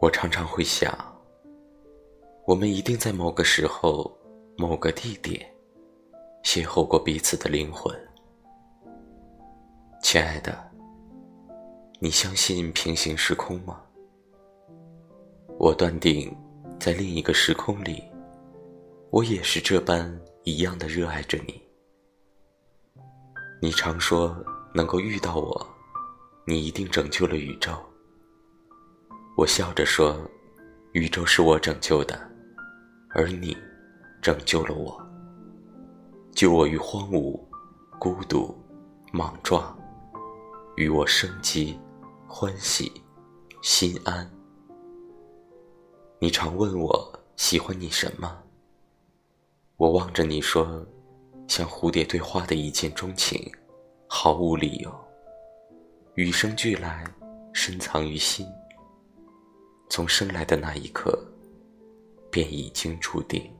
[0.00, 0.96] 我常常会想，
[2.46, 4.16] 我们一定在某个时候、
[4.56, 5.44] 某个地点
[6.44, 7.92] 邂逅过彼此的灵魂。
[10.00, 10.56] 亲爱的，
[11.98, 13.80] 你相信平行时空吗？
[15.58, 16.32] 我断定，
[16.78, 18.04] 在另一个时空里，
[19.10, 20.08] 我也是这般
[20.44, 21.60] 一样的热爱着你。
[23.60, 24.36] 你常说，
[24.72, 25.66] 能够遇到我，
[26.46, 27.72] 你一定拯救了宇宙。
[29.38, 30.28] 我笑着说
[30.94, 32.20] ：“宇宙是我拯救的，
[33.10, 33.56] 而你
[34.20, 35.00] 拯救了我，
[36.32, 37.40] 救我于荒芜、
[38.00, 38.52] 孤独、
[39.12, 39.78] 莽撞，
[40.74, 41.78] 与我生机、
[42.26, 42.90] 欢喜、
[43.62, 44.28] 心安。”
[46.18, 48.42] 你常问我喜欢你什么？
[49.76, 50.84] 我望着你说
[51.46, 53.48] ：“像蝴蝶对花的一见钟情，
[54.08, 54.92] 毫无理由，
[56.16, 57.04] 与生俱来，
[57.52, 58.44] 深藏于心。”
[59.88, 61.18] 从生来的那一刻，
[62.30, 63.50] 便已经注定。